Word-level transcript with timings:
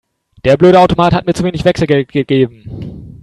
Der 0.45 0.57
blöde 0.57 0.79
Automat 0.79 1.13
hat 1.13 1.27
mir 1.27 1.35
zu 1.35 1.43
wenig 1.43 1.63
Wechselgeld 1.63 2.07
gegeben. 2.11 3.19